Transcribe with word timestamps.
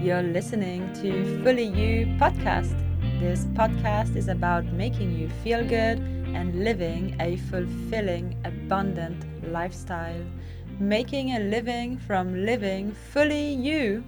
You're 0.00 0.22
listening 0.22 0.92
to 1.02 1.42
Fully 1.42 1.64
You 1.64 2.06
podcast. 2.20 2.72
This 3.18 3.46
podcast 3.46 4.14
is 4.14 4.28
about 4.28 4.64
making 4.66 5.18
you 5.18 5.28
feel 5.42 5.64
good 5.64 5.98
and 5.98 6.62
living 6.62 7.16
a 7.20 7.36
fulfilling, 7.50 8.40
abundant 8.44 9.24
lifestyle. 9.50 10.24
Making 10.78 11.30
a 11.30 11.40
living 11.40 11.98
from 11.98 12.46
living 12.46 12.92
fully 12.92 13.54
you. 13.54 14.04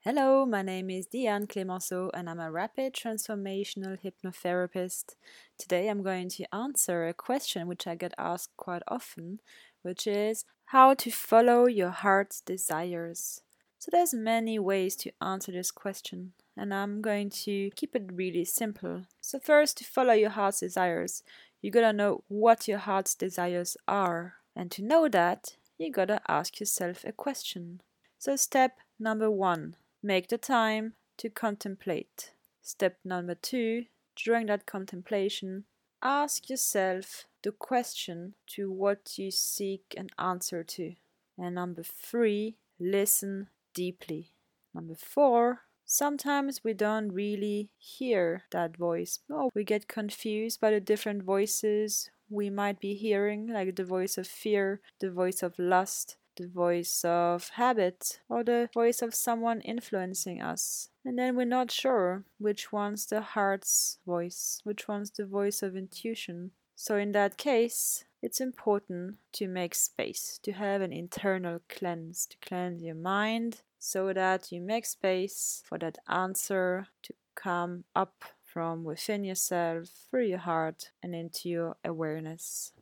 Hello, 0.00 0.44
my 0.44 0.60
name 0.60 0.90
is 0.90 1.06
Diane 1.06 1.46
Clemenceau 1.46 2.10
and 2.12 2.28
I'm 2.28 2.38
a 2.38 2.52
rapid 2.52 2.92
transformational 2.92 3.96
hypnotherapist. 3.98 5.14
Today 5.58 5.88
I'm 5.88 6.02
going 6.02 6.28
to 6.28 6.54
answer 6.54 7.06
a 7.06 7.14
question 7.14 7.66
which 7.66 7.86
I 7.86 7.94
get 7.94 8.12
asked 8.18 8.54
quite 8.58 8.82
often, 8.86 9.40
which 9.80 10.06
is 10.06 10.44
how 10.66 10.92
to 10.92 11.10
follow 11.10 11.64
your 11.64 11.92
heart's 11.92 12.42
desires. 12.42 13.40
So 13.80 13.90
there's 13.92 14.12
many 14.12 14.58
ways 14.58 14.96
to 14.96 15.12
answer 15.22 15.52
this 15.52 15.70
question, 15.70 16.32
and 16.56 16.74
I'm 16.74 17.00
going 17.00 17.30
to 17.30 17.70
keep 17.76 17.94
it 17.94 18.10
really 18.12 18.44
simple. 18.44 19.04
So 19.20 19.38
first, 19.38 19.78
to 19.78 19.84
follow 19.84 20.14
your 20.14 20.30
heart's 20.30 20.60
desires, 20.60 21.22
you 21.62 21.70
gotta 21.70 21.92
know 21.92 22.24
what 22.26 22.66
your 22.66 22.78
heart's 22.78 23.14
desires 23.14 23.76
are. 23.86 24.34
And 24.56 24.72
to 24.72 24.82
know 24.82 25.08
that, 25.08 25.56
you 25.78 25.92
gotta 25.92 26.20
ask 26.26 26.58
yourself 26.58 27.04
a 27.04 27.12
question. 27.12 27.80
So 28.18 28.34
step 28.34 28.78
number 28.98 29.30
one, 29.30 29.76
make 30.02 30.26
the 30.26 30.38
time 30.38 30.94
to 31.18 31.30
contemplate. 31.30 32.32
Step 32.60 32.96
number 33.04 33.36
two, 33.36 33.84
during 34.16 34.46
that 34.46 34.66
contemplation, 34.66 35.64
ask 36.02 36.50
yourself 36.50 37.26
the 37.44 37.52
question 37.52 38.34
to 38.48 38.72
what 38.72 39.16
you 39.18 39.30
seek 39.30 39.94
an 39.96 40.08
answer 40.18 40.64
to. 40.64 40.94
And 41.38 41.54
number 41.54 41.84
three, 41.84 42.56
listen 42.80 43.48
deeply. 43.78 44.32
Number 44.74 44.96
four, 44.96 45.60
sometimes 45.84 46.64
we 46.64 46.74
don't 46.74 47.12
really 47.12 47.70
hear 47.78 48.42
that 48.50 48.76
voice. 48.76 49.20
Oh, 49.30 49.50
we 49.54 49.62
get 49.62 49.86
confused 49.86 50.60
by 50.60 50.72
the 50.72 50.80
different 50.80 51.22
voices 51.22 52.10
we 52.28 52.50
might 52.50 52.80
be 52.80 52.94
hearing, 52.94 53.46
like 53.46 53.76
the 53.76 53.84
voice 53.84 54.18
of 54.18 54.26
fear, 54.26 54.80
the 54.98 55.12
voice 55.12 55.44
of 55.44 55.54
lust, 55.58 56.16
the 56.36 56.48
voice 56.48 57.02
of 57.04 57.50
habit, 57.50 58.18
or 58.28 58.42
the 58.42 58.68
voice 58.74 59.00
of 59.00 59.14
someone 59.14 59.60
influencing 59.60 60.42
us. 60.42 60.90
And 61.04 61.16
then 61.16 61.36
we're 61.36 61.56
not 61.58 61.70
sure 61.70 62.24
which 62.38 62.72
one's 62.72 63.06
the 63.06 63.20
heart's 63.20 63.98
voice, 64.04 64.60
which 64.64 64.88
one's 64.88 65.12
the 65.12 65.24
voice 65.24 65.62
of 65.62 65.76
intuition. 65.76 66.50
So, 66.74 66.96
in 66.96 67.12
that 67.12 67.36
case, 67.36 68.04
it's 68.22 68.40
important 68.40 69.16
to 69.34 69.48
make 69.48 69.74
space, 69.74 70.38
to 70.42 70.52
have 70.52 70.80
an 70.80 70.92
internal 70.92 71.60
cleanse, 71.68 72.26
to 72.26 72.36
cleanse 72.40 72.82
your 72.82 72.94
mind 72.94 73.62
so 73.78 74.12
that 74.12 74.50
you 74.50 74.60
make 74.60 74.86
space 74.86 75.62
for 75.64 75.78
that 75.78 75.98
answer 76.08 76.88
to 77.02 77.14
come 77.34 77.84
up 77.94 78.24
from 78.44 78.82
within 78.82 79.22
yourself, 79.24 79.88
through 80.10 80.26
your 80.26 80.38
heart, 80.38 80.90
and 81.02 81.14
into 81.14 81.48
your 81.48 81.76
awareness. 81.84 82.72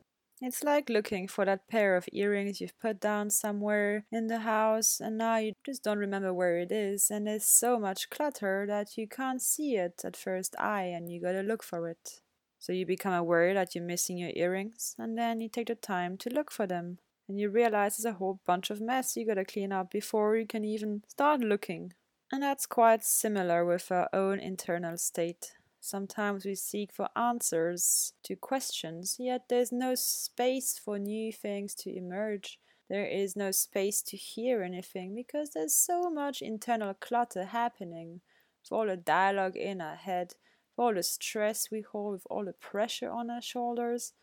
It's 0.41 0.63
like 0.63 0.89
looking 0.89 1.27
for 1.27 1.45
that 1.45 1.67
pair 1.67 1.97
of 1.97 2.07
earrings 2.13 2.61
you've 2.61 2.79
put 2.79 2.99
down 2.99 3.31
somewhere 3.31 4.05
in 4.11 4.27
the 4.27 4.39
house 4.39 4.99
and 4.99 5.17
now 5.17 5.37
you 5.37 5.53
just 5.65 5.83
don't 5.83 5.97
remember 5.97 6.31
where 6.31 6.59
it 6.59 6.71
is, 6.71 7.09
and 7.09 7.25
there's 7.25 7.45
so 7.45 7.79
much 7.79 8.09
clutter 8.09 8.65
that 8.67 8.97
you 8.97 9.07
can't 9.07 9.41
see 9.41 9.75
it 9.77 10.01
at 10.03 10.15
first 10.15 10.55
eye 10.59 10.83
and 10.95 11.11
you 11.11 11.19
gotta 11.21 11.41
look 11.41 11.63
for 11.63 11.89
it. 11.89 12.21
So 12.59 12.73
you 12.73 12.85
become 12.85 13.13
aware 13.13 13.53
that 13.53 13.75
you're 13.75 13.83
missing 13.83 14.17
your 14.17 14.31
earrings, 14.35 14.95
and 14.97 15.17
then 15.17 15.41
you 15.41 15.49
take 15.49 15.67
the 15.67 15.75
time 15.75 16.17
to 16.17 16.29
look 16.29 16.51
for 16.51 16.67
them. 16.67 16.99
And 17.27 17.39
you 17.39 17.49
realize 17.49 17.97
there's 17.97 18.13
a 18.13 18.17
whole 18.17 18.39
bunch 18.45 18.69
of 18.69 18.81
mess 18.81 19.17
you 19.17 19.25
gotta 19.25 19.45
clean 19.45 19.71
up 19.71 19.91
before 19.91 20.37
you 20.37 20.45
can 20.45 20.63
even 20.63 21.03
start 21.07 21.41
looking. 21.41 21.93
And 22.31 22.43
that's 22.43 22.65
quite 22.65 23.03
similar 23.03 23.65
with 23.65 23.91
our 23.91 24.09
own 24.13 24.39
internal 24.39 24.97
state. 24.97 25.53
Sometimes 25.79 26.45
we 26.45 26.55
seek 26.55 26.91
for 26.91 27.07
answers 27.15 28.13
to 28.23 28.35
questions, 28.35 29.17
yet 29.19 29.43
there's 29.47 29.71
no 29.71 29.95
space 29.95 30.79
for 30.83 30.99
new 30.99 31.31
things 31.31 31.73
to 31.75 31.95
emerge. 31.95 32.59
There 32.89 33.05
is 33.05 33.35
no 33.35 33.51
space 33.51 34.01
to 34.03 34.17
hear 34.17 34.63
anything 34.63 35.13
because 35.15 35.51
there's 35.51 35.75
so 35.75 36.09
much 36.09 36.41
internal 36.41 36.93
clutter 36.93 37.45
happening. 37.45 38.21
With 38.63 38.71
all 38.71 38.87
the 38.87 38.97
dialogue 38.97 39.55
in 39.55 39.79
our 39.79 39.95
head, 39.95 40.33
all 40.77 40.93
the 40.93 41.03
stress 41.03 41.69
we 41.71 41.81
hold, 41.81 42.13
with 42.13 42.27
all 42.29 42.45
the 42.45 42.53
pressure 42.53 43.09
on 43.09 43.29
our 43.29 43.41
shoulders. 43.41 44.13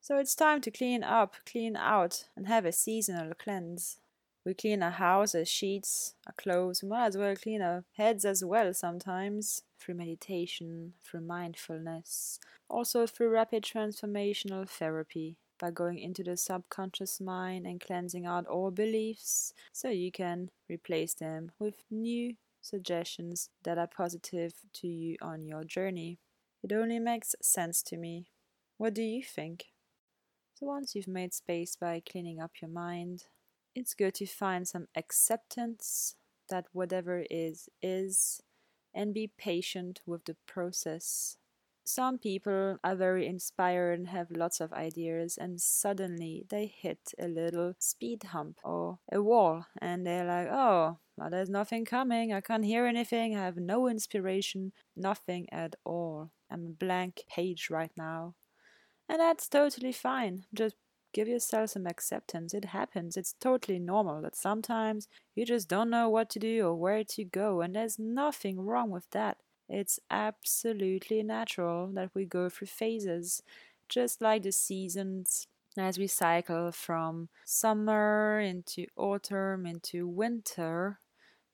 So 0.00 0.18
it's 0.18 0.34
time 0.34 0.60
to 0.62 0.70
clean 0.70 1.02
up, 1.02 1.34
clean 1.46 1.76
out, 1.76 2.28
and 2.36 2.46
have 2.46 2.66
a 2.66 2.72
seasonal 2.72 3.32
cleanse. 3.34 3.98
We 4.44 4.52
clean 4.52 4.82
our 4.82 4.90
house, 4.90 5.34
our 5.34 5.46
sheets, 5.46 6.14
our 6.26 6.34
clothes. 6.36 6.82
We 6.82 6.90
might 6.90 7.06
as 7.06 7.16
well 7.16 7.34
clean 7.34 7.62
our 7.62 7.84
heads 7.96 8.26
as 8.26 8.44
well 8.44 8.74
sometimes 8.74 9.62
through 9.80 9.94
meditation, 9.94 10.92
through 11.02 11.22
mindfulness, 11.22 12.38
also 12.68 13.06
through 13.06 13.30
rapid 13.30 13.64
transformational 13.64 14.68
therapy 14.68 15.38
by 15.58 15.70
going 15.70 15.98
into 15.98 16.22
the 16.22 16.36
subconscious 16.36 17.20
mind 17.20 17.66
and 17.66 17.80
cleansing 17.80 18.26
out 18.26 18.46
all 18.46 18.70
beliefs 18.70 19.54
so 19.72 19.88
you 19.88 20.12
can 20.12 20.50
replace 20.68 21.14
them 21.14 21.52
with 21.58 21.84
new 21.90 22.34
suggestions 22.64 23.50
that 23.62 23.78
are 23.78 23.86
positive 23.86 24.54
to 24.72 24.88
you 24.88 25.16
on 25.20 25.44
your 25.46 25.64
journey. 25.64 26.18
It 26.62 26.72
only 26.72 26.98
makes 26.98 27.34
sense 27.42 27.82
to 27.84 27.96
me. 27.96 28.26
What 28.78 28.94
do 28.94 29.02
you 29.02 29.22
think? 29.22 29.66
So, 30.54 30.66
once 30.66 30.94
you've 30.94 31.08
made 31.08 31.34
space 31.34 31.76
by 31.76 32.00
cleaning 32.10 32.40
up 32.40 32.52
your 32.62 32.70
mind, 32.70 33.24
it's 33.74 33.94
good 33.94 34.14
to 34.14 34.26
find 34.26 34.66
some 34.66 34.86
acceptance 34.96 36.14
that 36.48 36.66
whatever 36.72 37.24
is, 37.30 37.68
is, 37.82 38.40
and 38.94 39.12
be 39.12 39.30
patient 39.36 40.00
with 40.06 40.24
the 40.24 40.36
process 40.46 41.36
some 41.84 42.18
people 42.18 42.78
are 42.82 42.96
very 42.96 43.26
inspired 43.26 43.98
and 43.98 44.08
have 44.08 44.30
lots 44.30 44.60
of 44.60 44.72
ideas, 44.72 45.36
and 45.36 45.60
suddenly 45.60 46.46
they 46.48 46.66
hit 46.66 47.12
a 47.18 47.28
little 47.28 47.74
speed 47.78 48.24
hump 48.24 48.58
or 48.64 48.98
a 49.12 49.22
wall, 49.22 49.66
and 49.80 50.06
they're 50.06 50.24
like, 50.24 50.48
oh, 50.50 50.98
well, 51.16 51.30
there's 51.30 51.50
nothing 51.50 51.84
coming. 51.84 52.32
I 52.32 52.40
can't 52.40 52.64
hear 52.64 52.86
anything. 52.86 53.36
I 53.36 53.44
have 53.44 53.56
no 53.56 53.88
inspiration, 53.88 54.72
nothing 54.96 55.46
at 55.52 55.76
all. 55.84 56.30
I'm 56.50 56.66
a 56.66 56.70
blank 56.70 57.22
page 57.28 57.68
right 57.70 57.92
now. 57.96 58.34
And 59.08 59.20
that's 59.20 59.48
totally 59.48 59.92
fine. 59.92 60.44
Just 60.52 60.74
give 61.12 61.28
yourself 61.28 61.70
some 61.70 61.86
acceptance. 61.86 62.52
It 62.52 62.64
happens. 62.66 63.16
It's 63.16 63.34
totally 63.40 63.78
normal 63.78 64.22
that 64.22 64.34
sometimes 64.34 65.06
you 65.34 65.46
just 65.46 65.68
don't 65.68 65.90
know 65.90 66.08
what 66.08 66.28
to 66.30 66.38
do 66.38 66.66
or 66.66 66.74
where 66.74 67.04
to 67.04 67.24
go, 67.24 67.60
and 67.60 67.76
there's 67.76 67.98
nothing 67.98 68.60
wrong 68.60 68.90
with 68.90 69.08
that. 69.10 69.38
It's 69.68 69.98
absolutely 70.10 71.22
natural 71.22 71.88
that 71.94 72.10
we 72.14 72.24
go 72.24 72.48
through 72.48 72.68
phases, 72.68 73.42
just 73.88 74.20
like 74.22 74.42
the 74.42 74.52
seasons 74.52 75.46
as 75.76 75.98
we 75.98 76.06
cycle 76.06 76.70
from 76.72 77.28
summer 77.44 78.38
into 78.40 78.86
autumn 78.96 79.66
into 79.66 80.06
winter, 80.06 81.00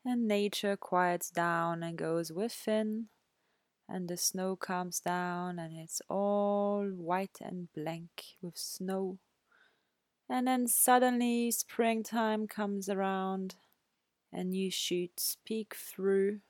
and 0.04 0.28
nature 0.28 0.76
quiets 0.76 1.30
down 1.30 1.82
and 1.82 1.96
goes 1.98 2.32
within, 2.32 3.08
and 3.88 4.08
the 4.08 4.16
snow 4.16 4.56
comes 4.56 5.00
down, 5.00 5.58
and 5.58 5.76
it's 5.76 6.02
all 6.08 6.86
white 6.88 7.38
and 7.40 7.72
blank 7.72 8.36
with 8.42 8.56
snow. 8.58 9.18
And 10.28 10.46
then 10.46 10.66
suddenly 10.68 11.50
springtime 11.50 12.46
comes 12.46 12.88
around, 12.88 13.56
and 14.32 14.50
new 14.50 14.70
shoots 14.70 15.36
peek 15.44 15.74
through 15.74 16.40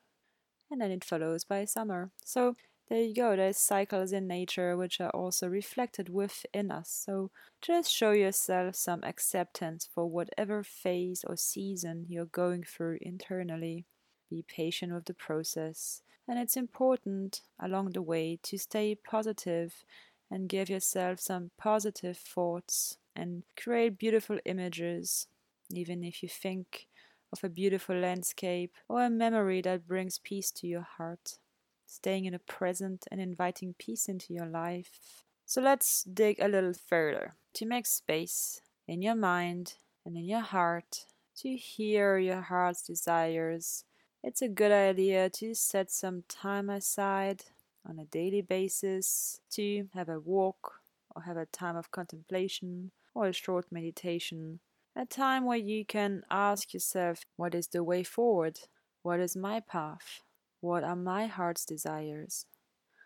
and 0.71 0.81
then 0.81 0.91
it 0.91 1.05
follows 1.05 1.45
by 1.45 1.65
summer. 1.65 2.11
So 2.25 2.57
there 2.89 3.03
you 3.03 3.15
go, 3.15 3.37
there's 3.37 3.57
cycles 3.57 4.13
in 4.13 4.27
nature 4.27 4.77
which 4.77 5.01
are 5.01 5.11
also 5.11 5.47
reflected 5.47 6.09
within 6.09 6.73
us. 6.73 6.91
So 7.07 7.31
just 7.63 7.93
show 7.93 8.11
yourself 8.11 8.75
some 8.75 9.05
acceptance 9.05 9.89
for 9.95 10.11
whatever 10.11 10.65
phase 10.65 11.25
or 11.25 11.37
season 11.37 12.07
you're 12.09 12.25
going 12.25 12.65
through 12.65 12.99
internally. 13.01 13.85
Be 14.29 14.45
patient 14.47 14.93
with 14.93 15.05
the 15.05 15.15
process. 15.15 16.03
And 16.27 16.39
it's 16.39 16.57
important 16.57 17.43
along 17.61 17.91
the 17.91 18.03
way 18.03 18.39
to 18.43 18.59
stay 18.59 18.97
positive 18.97 19.85
and 20.31 20.49
give 20.49 20.69
yourself 20.69 21.21
some 21.21 21.51
positive 21.59 22.17
thoughts 22.17 22.99
and 23.15 23.43
create 23.57 23.99
beautiful 23.99 24.39
images, 24.45 25.27
even 25.73 26.03
if 26.03 26.23
you 26.23 26.29
think 26.29 26.87
of 27.33 27.45
a 27.45 27.49
beautiful 27.49 27.97
landscape 27.97 28.73
or 28.89 29.03
a 29.03 29.11
memory 29.11 29.61
that 29.63 29.87
brings 29.87 30.19
peace 30.19 30.51
to 30.51 30.67
your 30.67 30.87
heart, 30.97 31.39
staying 31.87 32.25
in 32.25 32.33
the 32.33 32.39
present 32.39 33.07
and 33.11 33.21
inviting 33.21 33.75
peace 33.79 34.09
into 34.09 34.33
your 34.33 34.47
life. 34.47 34.99
So 35.47 35.61
let's 35.61 36.05
dig 36.05 36.39
a 36.41 36.49
little 36.49 36.75
further 36.75 37.37
to 37.55 37.67
make 37.67 37.87
space 37.87 38.61
in 38.87 39.03
your 39.03 39.17
mind 39.17 39.75
and 40.05 40.17
in 40.17 40.25
your 40.25 40.41
heart 40.41 41.07
to 41.37 41.57
hear 41.57 42.19
your 42.19 42.43
heart's 42.43 42.83
desires. 42.83 43.85
It's 44.23 44.43
a 44.43 44.49
good 44.49 44.73
idea 44.73 45.31
to 45.31 45.55
set 45.55 45.91
some 45.91 46.25
time 46.29 46.69
aside 46.69 47.45
on 47.89 47.99
a 47.99 48.05
daily 48.05 48.43
basis 48.43 49.41
to 49.51 49.89
have 49.95 50.09
a 50.09 50.21
walk 50.21 50.75
or 51.15 51.23
have 51.23 51.37
a 51.37 51.47
time 51.47 51.77
of 51.77 51.91
contemplation 51.91 52.91
or 53.15 53.27
a 53.27 53.33
short 53.33 53.67
meditation 53.71 54.61
a 54.97 55.07
time 55.07 55.45
where 55.45 55.59
you 55.59 55.85
can 55.85 56.23
ask 56.31 56.75
yourself 56.75 57.21
what 57.37 57.55
is 57.55 57.69
the 57.69 57.85
way 57.85 58.03
forward? 58.03 58.61
What 59.03 59.21
is 59.21 59.37
my 59.37 59.61
path? 59.61 60.23
What 60.61 60.85
are 60.85 60.97
my 60.97 61.27
heart's 61.27 61.65
desires? 61.65 62.47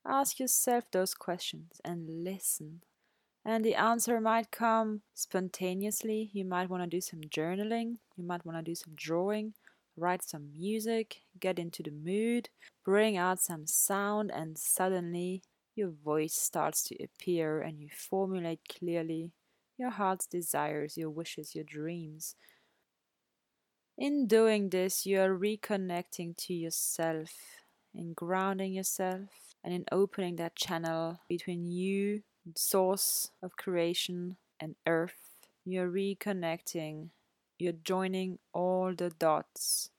Ask 0.06 0.40
yourself 0.40 0.84
those 0.90 1.14
questions 1.14 1.80
and 1.84 2.24
listen. 2.24 2.82
And 3.44 3.64
the 3.64 3.74
answer 3.74 4.20
might 4.20 4.50
come 4.50 5.02
spontaneously. 5.14 6.30
You 6.32 6.44
might 6.44 6.70
want 6.70 6.82
to 6.82 6.88
do 6.88 7.00
some 7.00 7.20
journaling, 7.20 7.98
you 8.16 8.24
might 8.24 8.44
want 8.44 8.58
to 8.58 8.62
do 8.62 8.74
some 8.74 8.94
drawing, 8.94 9.52
write 9.96 10.22
some 10.22 10.50
music, 10.52 11.22
get 11.38 11.58
into 11.58 11.82
the 11.82 11.90
mood, 11.90 12.48
bring 12.84 13.16
out 13.16 13.40
some 13.40 13.66
sound, 13.66 14.30
and 14.32 14.58
suddenly 14.58 15.42
your 15.74 15.90
voice 15.90 16.34
starts 16.34 16.82
to 16.84 16.96
appear 17.02 17.60
and 17.60 17.80
you 17.80 17.88
formulate 17.92 18.60
clearly 18.68 19.32
your 19.78 19.90
heart's 19.90 20.26
desires, 20.26 20.96
your 20.96 21.10
wishes, 21.10 21.54
your 21.54 21.64
dreams. 21.64 22.36
In 23.96 24.26
doing 24.26 24.70
this, 24.70 25.06
you 25.06 25.20
are 25.20 25.36
reconnecting 25.36 26.36
to 26.38 26.54
yourself, 26.54 27.30
in 27.94 28.12
grounding 28.12 28.72
yourself, 28.72 29.28
and 29.62 29.72
in 29.72 29.84
opening 29.92 30.36
that 30.36 30.56
channel 30.56 31.20
between 31.28 31.64
you, 31.64 32.22
source 32.56 33.30
of 33.42 33.56
creation, 33.56 34.36
and 34.60 34.74
earth. 34.86 35.46
You're 35.64 35.90
reconnecting, 35.90 37.10
you're 37.58 37.72
joining 37.72 38.38
all 38.52 38.94
the 38.94 39.10
dots. 39.10 39.90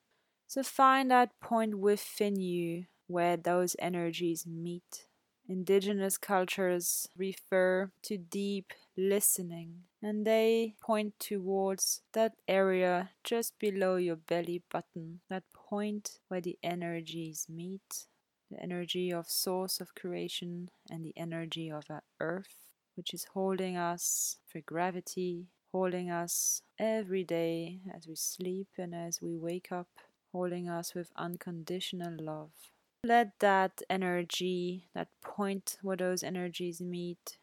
So 0.47 0.61
find 0.61 1.09
that 1.09 1.39
point 1.41 1.79
within 1.79 2.39
you 2.39 2.85
where 3.07 3.37
those 3.37 3.75
energies 3.79 4.45
meet 4.45 5.07
Indigenous 5.47 6.17
cultures 6.17 7.07
refer 7.15 7.91
to 8.01 8.17
deep 8.17 8.73
listening, 8.97 9.83
and 10.01 10.25
they 10.25 10.73
point 10.81 11.19
towards 11.19 12.01
that 12.13 12.33
area 12.47 13.11
just 13.23 13.57
below 13.59 13.95
your 13.97 14.15
belly 14.15 14.63
button, 14.71 15.19
that 15.29 15.43
point 15.53 16.19
where 16.29 16.41
the 16.41 16.57
energies 16.63 17.45
meet 17.47 18.07
the 18.49 18.61
energy 18.61 19.11
of 19.11 19.29
source 19.29 19.79
of 19.79 19.95
creation 19.95 20.69
and 20.89 21.03
the 21.05 21.13
energy 21.15 21.71
of 21.71 21.85
our 21.89 22.03
earth, 22.19 22.71
which 22.95 23.13
is 23.13 23.25
holding 23.33 23.75
us 23.77 24.37
for 24.47 24.61
gravity, 24.61 25.47
holding 25.71 26.09
us 26.09 26.61
every 26.79 27.23
day 27.23 27.79
as 27.95 28.07
we 28.07 28.15
sleep 28.15 28.67
and 28.77 28.95
as 28.95 29.21
we 29.21 29.35
wake 29.35 29.71
up, 29.71 29.87
holding 30.31 30.69
us 30.69 30.93
with 30.95 31.11
unconditional 31.15 32.15
love. 32.19 32.51
Let 33.03 33.39
that 33.39 33.81
energy, 33.89 34.87
that 34.95 35.09
point 35.35 35.77
where 35.81 35.97
those 35.97 36.23
energies 36.23 36.81
meet, 36.81 37.37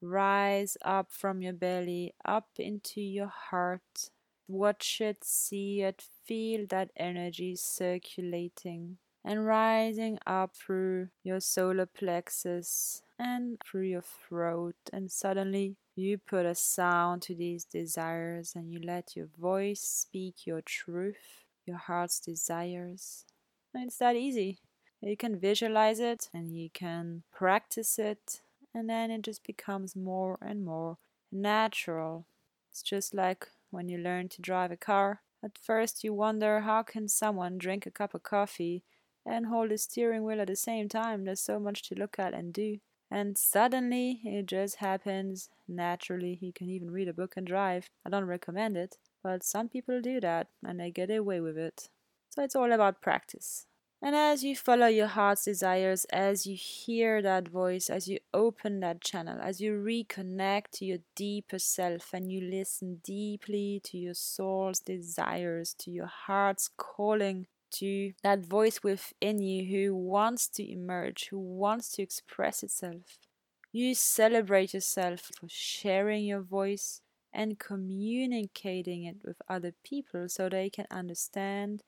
rise 0.00 0.76
up 0.84 1.10
from 1.10 1.42
your 1.42 1.52
belly, 1.52 2.14
up 2.24 2.48
into 2.58 3.00
your 3.00 3.32
heart. 3.50 4.10
Watch 4.48 5.00
it, 5.00 5.24
see 5.24 5.82
it, 5.82 6.04
feel 6.24 6.66
that 6.68 6.90
energy 6.96 7.56
circulating 7.56 8.98
and 9.24 9.44
rising 9.44 10.18
up 10.26 10.54
through 10.54 11.08
your 11.24 11.40
solar 11.40 11.86
plexus 11.86 13.02
and 13.18 13.58
through 13.64 13.88
your 13.88 14.02
throat. 14.02 14.76
And 14.92 15.10
suddenly 15.10 15.76
you 15.96 16.18
put 16.18 16.46
a 16.46 16.54
sound 16.54 17.22
to 17.22 17.34
these 17.34 17.64
desires 17.64 18.52
and 18.54 18.70
you 18.72 18.78
let 18.80 19.16
your 19.16 19.28
voice 19.38 19.80
speak 19.80 20.46
your 20.46 20.60
truth, 20.62 21.44
your 21.66 21.78
heart's 21.78 22.20
desires. 22.20 23.24
And 23.74 23.86
It's 23.86 23.98
that 23.98 24.14
easy. 24.16 24.58
You 25.06 25.16
can 25.16 25.38
visualize 25.38 26.00
it 26.00 26.28
and 26.34 26.50
you 26.50 26.68
can 26.68 27.22
practice 27.32 27.96
it, 27.96 28.40
and 28.74 28.90
then 28.90 29.12
it 29.12 29.22
just 29.22 29.44
becomes 29.44 29.94
more 29.94 30.36
and 30.42 30.64
more 30.64 30.98
natural. 31.30 32.26
It's 32.72 32.82
just 32.82 33.14
like 33.14 33.46
when 33.70 33.88
you 33.88 33.98
learn 33.98 34.28
to 34.30 34.42
drive 34.42 34.72
a 34.72 34.76
car. 34.76 35.22
At 35.44 35.58
first, 35.62 36.02
you 36.02 36.12
wonder 36.12 36.60
how 36.60 36.82
can 36.82 37.06
someone 37.06 37.56
drink 37.56 37.86
a 37.86 37.90
cup 37.92 38.14
of 38.14 38.24
coffee 38.24 38.82
and 39.24 39.46
hold 39.46 39.70
a 39.70 39.78
steering 39.78 40.24
wheel 40.24 40.40
at 40.40 40.48
the 40.48 40.56
same 40.56 40.88
time? 40.88 41.24
There's 41.24 41.40
so 41.40 41.60
much 41.60 41.82
to 41.88 41.94
look 41.94 42.18
at 42.18 42.34
and 42.34 42.52
do. 42.52 42.78
And 43.08 43.38
suddenly, 43.38 44.20
it 44.24 44.46
just 44.46 44.76
happens 44.76 45.50
naturally. 45.68 46.36
You 46.40 46.52
can 46.52 46.68
even 46.68 46.90
read 46.90 47.06
a 47.06 47.14
book 47.14 47.34
and 47.36 47.46
drive. 47.46 47.90
I 48.04 48.10
don't 48.10 48.24
recommend 48.24 48.76
it, 48.76 48.98
but 49.22 49.44
some 49.44 49.68
people 49.68 50.00
do 50.00 50.18
that 50.20 50.48
and 50.64 50.80
they 50.80 50.90
get 50.90 51.10
away 51.10 51.38
with 51.38 51.56
it. 51.56 51.90
So 52.30 52.42
it's 52.42 52.56
all 52.56 52.72
about 52.72 53.00
practice. 53.00 53.66
And 54.02 54.14
as 54.14 54.44
you 54.44 54.54
follow 54.56 54.86
your 54.86 55.06
heart's 55.06 55.44
desires, 55.44 56.04
as 56.06 56.46
you 56.46 56.54
hear 56.56 57.22
that 57.22 57.48
voice, 57.48 57.88
as 57.90 58.06
you 58.08 58.18
open 58.32 58.80
that 58.80 59.00
channel, 59.00 59.38
as 59.40 59.60
you 59.60 59.72
reconnect 59.72 60.70
to 60.74 60.84
your 60.84 60.98
deeper 61.14 61.58
self 61.58 62.12
and 62.12 62.30
you 62.30 62.40
listen 62.40 63.00
deeply 63.02 63.80
to 63.84 63.98
your 63.98 64.14
soul's 64.14 64.80
desires, 64.80 65.74
to 65.80 65.90
your 65.90 66.06
heart's 66.06 66.68
calling, 66.76 67.46
to 67.72 68.12
that 68.22 68.40
voice 68.46 68.82
within 68.82 69.42
you 69.42 69.64
who 69.64 69.94
wants 69.96 70.48
to 70.48 70.70
emerge, 70.70 71.28
who 71.30 71.38
wants 71.38 71.90
to 71.92 72.02
express 72.02 72.62
itself, 72.62 73.18
you 73.72 73.94
celebrate 73.94 74.74
yourself 74.74 75.30
for 75.38 75.48
sharing 75.48 76.24
your 76.24 76.42
voice 76.42 77.00
and 77.32 77.58
communicating 77.58 79.04
it 79.04 79.16
with 79.24 79.42
other 79.48 79.72
people 79.84 80.28
so 80.28 80.48
they 80.48 80.70
can 80.70 80.86
understand 80.90 81.82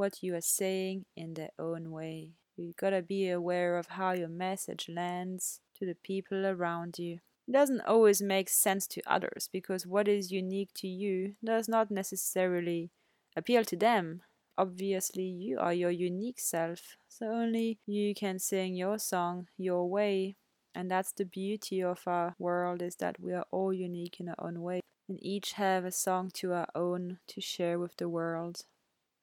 what 0.00 0.22
you 0.22 0.34
are 0.34 0.40
saying 0.40 1.04
in 1.14 1.34
their 1.34 1.50
own 1.58 1.90
way. 1.90 2.30
You 2.56 2.72
gotta 2.80 3.02
be 3.02 3.28
aware 3.28 3.76
of 3.76 3.88
how 3.88 4.12
your 4.12 4.30
message 4.30 4.88
lands 4.88 5.60
to 5.78 5.84
the 5.84 5.94
people 5.94 6.46
around 6.46 6.98
you. 6.98 7.18
It 7.46 7.52
doesn't 7.52 7.82
always 7.82 8.22
make 8.22 8.48
sense 8.48 8.86
to 8.86 9.02
others 9.06 9.50
because 9.52 9.86
what 9.86 10.08
is 10.08 10.32
unique 10.32 10.70
to 10.76 10.88
you 10.88 11.34
does 11.44 11.68
not 11.68 11.90
necessarily 11.90 12.90
appeal 13.36 13.62
to 13.66 13.76
them. 13.76 14.22
Obviously, 14.56 15.24
you 15.24 15.58
are 15.58 15.74
your 15.74 15.90
unique 15.90 16.40
self, 16.40 16.96
so 17.06 17.26
only 17.26 17.78
you 17.86 18.14
can 18.14 18.38
sing 18.38 18.74
your 18.74 18.98
song 18.98 19.48
your 19.58 19.86
way. 19.86 20.36
And 20.74 20.90
that's 20.90 21.12
the 21.12 21.26
beauty 21.26 21.82
of 21.82 22.00
our 22.06 22.34
world 22.38 22.80
is 22.80 22.96
that 22.96 23.20
we 23.20 23.34
are 23.34 23.46
all 23.50 23.74
unique 23.74 24.18
in 24.18 24.30
our 24.30 24.46
own 24.46 24.62
way 24.62 24.80
and 25.10 25.18
each 25.20 25.52
have 25.54 25.84
a 25.84 25.92
song 25.92 26.30
to 26.32 26.54
our 26.54 26.68
own 26.74 27.18
to 27.26 27.40
share 27.42 27.78
with 27.78 27.98
the 27.98 28.08
world. 28.08 28.62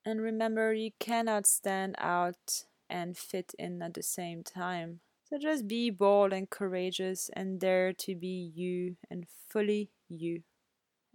And 0.07 0.21
remember, 0.21 0.73
you 0.73 0.91
cannot 0.99 1.45
stand 1.45 1.95
out 1.97 2.63
and 2.89 3.17
fit 3.17 3.53
in 3.59 3.81
at 3.81 3.93
the 3.93 4.01
same 4.01 4.41
time. 4.41 5.01
So 5.25 5.37
just 5.37 5.67
be 5.67 5.89
bold 5.89 6.31
and 6.31 6.49
courageous 6.49 7.29
and 7.33 7.59
dare 7.59 7.91
to 7.91 8.15
be 8.15 8.53
you 8.55 8.95
and 9.11 9.25
fully 9.49 9.89
you. 10.07 10.43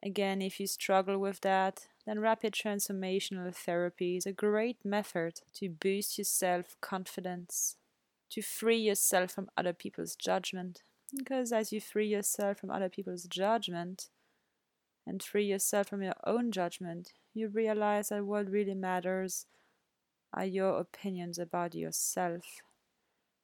Again, 0.03 0.43
if 0.43 0.61
you 0.61 0.67
struggle 0.67 1.17
with 1.17 1.41
that, 1.41 1.87
then 2.05 2.21
rapid 2.21 2.53
transformational 2.53 3.55
therapy 3.57 4.19
is 4.19 4.27
a 4.27 4.33
great 4.33 4.85
method 4.85 5.41
to 5.55 5.71
boost 5.71 6.19
your 6.19 6.27
self 6.27 6.77
confidence, 6.83 7.79
to 8.29 8.43
free 8.43 8.77
yourself 8.77 9.31
from 9.31 9.49
other 9.57 9.73
people's 9.73 10.15
judgment. 10.17 10.83
Because 11.17 11.51
as 11.51 11.73
you 11.73 11.81
free 11.81 12.09
yourself 12.09 12.59
from 12.59 12.71
other 12.71 12.91
people's 12.91 13.25
judgment 13.25 14.11
and 15.07 15.23
free 15.23 15.47
yourself 15.47 15.89
from 15.89 16.03
your 16.03 16.17
own 16.27 16.53
judgment, 16.53 17.15
you 17.35 17.49
realize 17.49 18.09
that 18.09 18.25
what 18.25 18.51
really 18.51 18.75
matters 18.75 19.47
are 20.35 20.45
your 20.47 20.79
opinions 20.81 21.39
about 21.39 21.75
yourself. 21.75 22.45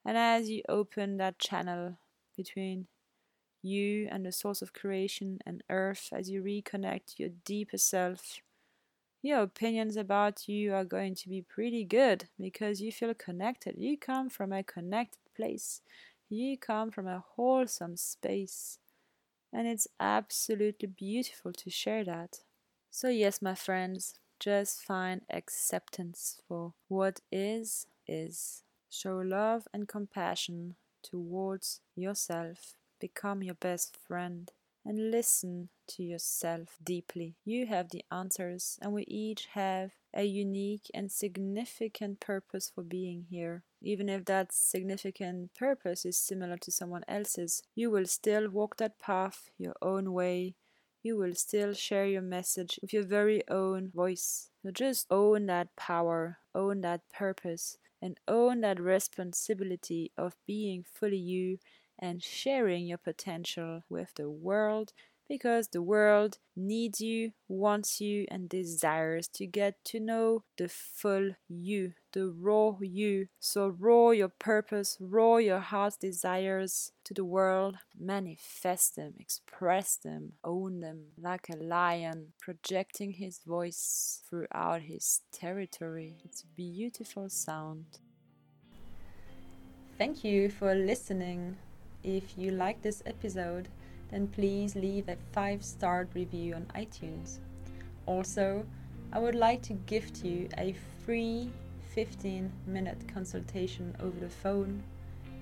And 0.05 0.17
as 0.17 0.49
you 0.51 0.63
open 0.69 1.19
that 1.19 1.39
channel 1.39 1.99
between 2.37 2.89
you 3.63 4.09
and 4.11 4.25
the 4.27 4.33
source 4.33 4.63
of 4.63 4.73
creation 4.73 5.41
and 5.47 5.63
earth, 5.71 6.09
as 6.13 6.31
you 6.31 6.43
reconnect 6.43 7.19
your 7.19 7.31
deeper 7.45 7.79
self, 7.79 8.41
your 9.23 9.43
opinions 9.43 9.97
about 9.97 10.49
you 10.49 10.75
are 10.75 10.85
going 10.85 11.15
to 11.15 11.29
be 11.29 11.43
pretty 11.43 11.85
good 11.85 12.29
because 12.41 12.81
you 12.81 12.93
feel 12.93 13.15
connected. 13.15 13.77
You 13.79 13.99
come 13.99 14.31
from 14.31 14.53
a 14.53 14.63
connected 14.63 15.21
place, 15.37 15.83
you 16.29 16.57
come 16.59 16.91
from 16.91 17.07
a 17.07 17.25
wholesome 17.37 17.97
space, 17.97 18.79
and 19.53 19.67
it's 19.69 19.89
absolutely 20.01 20.89
beautiful 20.89 21.53
to 21.53 21.71
share 21.71 22.05
that. 22.05 22.41
So, 22.91 23.09
yes, 23.09 23.41
my 23.43 23.55
friends, 23.55 24.15
just 24.41 24.81
find 24.81 25.23
acceptance 25.31 26.41
for 26.47 26.75
what 26.89 27.21
is, 27.31 27.87
is. 28.07 28.63
Show 28.91 29.19
love 29.19 29.69
and 29.73 29.87
compassion 29.87 30.77
towards 31.03 31.81
yourself. 31.95 32.75
Become 33.01 33.43
your 33.43 33.55
best 33.55 33.97
friend 33.97 34.51
and 34.85 35.11
listen 35.11 35.69
to 35.87 36.03
yourself 36.03 36.79
deeply. 36.83 37.35
You 37.45 37.67
have 37.67 37.91
the 37.91 38.05
answers, 38.11 38.79
and 38.81 38.93
we 38.93 39.05
each 39.05 39.47
have 39.53 39.93
a 40.15 40.25
unique 40.25 40.91
and 40.95 41.13
significant 41.13 42.21
purpose 42.21 42.73
for 42.75 42.83
being 42.83 43.27
here. 43.29 43.63
Even 43.83 44.09
if 44.09 44.25
that 44.25 44.53
significant 44.53 45.55
purpose 45.55 46.07
is 46.07 46.19
similar 46.19 46.57
to 46.57 46.71
someone 46.71 47.05
else's, 47.07 47.63
you 47.75 47.91
will 47.91 48.07
still 48.07 48.49
walk 48.49 48.79
that 48.79 48.99
path 48.99 49.51
your 49.59 49.75
own 49.83 50.13
way 50.13 50.55
you 51.03 51.17
will 51.17 51.35
still 51.35 51.73
share 51.75 52.07
your 52.07 52.23
message 52.23 52.79
with 52.83 52.93
your 52.93 53.05
very 53.05 53.43
own 53.49 53.91
voice. 53.91 54.51
So 54.63 54.71
just 54.71 55.07
own 55.11 55.47
that 55.47 55.75
power, 55.77 56.39
own 56.55 56.81
that 56.83 57.03
purpose, 57.13 57.79
and 58.03 58.19
own 58.29 58.61
that 58.63 58.81
responsibility 58.81 60.13
of 60.17 60.37
being 60.47 60.85
fully 60.85 61.19
you 61.19 61.59
and 61.99 62.23
sharing 62.23 62.87
your 62.87 62.99
potential 62.99 63.83
with 63.89 64.15
the 64.15 64.31
world 64.31 64.93
because 65.29 65.69
the 65.69 65.83
world 65.83 66.39
needs 66.57 67.01
you, 67.01 67.33
wants 67.47 68.01
you, 68.01 68.27
and 68.31 68.49
desires 68.49 69.29
to 69.29 69.47
get 69.47 69.85
to 69.85 70.01
know 70.01 70.45
the 70.57 70.69
full 70.69 71.33
you, 71.49 71.93
the 72.13 72.31
raw 72.31 72.73
you. 72.81 73.29
So, 73.39 73.69
roar 73.69 74.15
your 74.15 74.31
purpose, 74.31 74.97
roar 75.01 75.41
your 75.41 75.61
heart's 75.61 75.97
desires 75.97 76.93
to 77.05 77.15
the 77.15 77.25
world, 77.25 77.77
manifest 77.99 78.97
them, 78.97 79.15
express 79.19 79.97
them, 79.97 80.33
own 80.43 80.81
them 80.81 81.05
like 81.21 81.49
a 81.49 81.57
lion, 81.57 82.33
projecting 82.41 83.13
his 83.13 83.41
voice 83.47 84.23
throughout 84.29 84.83
his 84.83 85.21
territory. 85.33 86.17
It's 86.25 86.43
a 86.43 86.47
beautiful 86.57 87.29
sound. 87.29 87.99
Thank 89.99 90.23
you 90.23 90.49
for 90.49 90.75
listening. 90.75 91.57
If 92.05 92.39
you 92.39 92.53
like 92.53 92.83
this 92.83 93.03
episode, 93.05 93.69
then 94.11 94.29
please 94.29 94.75
leave 94.75 95.09
a 95.09 95.17
5 95.33 95.65
star 95.65 96.07
review 96.15 96.55
on 96.55 96.67
iTunes. 96.75 97.39
Also, 98.07 98.65
I 99.13 99.19
would 99.19 99.35
like 99.35 99.61
to 99.63 99.73
gift 99.75 100.25
you 100.25 100.49
a 100.59 100.75
free 101.05 101.51
15 101.95 102.51
minute 102.67 103.07
consultation 103.13 103.95
over 104.01 104.19
the 104.21 104.29
phone. 104.29 104.83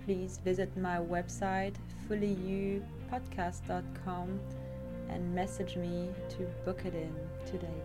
Please 0.04 0.38
visit 0.44 0.76
my 0.76 0.98
website 0.98 1.74
fullyyoupodcast.com 2.08 4.40
and 5.08 5.34
message 5.34 5.76
me 5.76 6.10
to 6.28 6.44
book 6.64 6.84
it 6.84 6.94
in 6.94 7.12
today. 7.44 7.82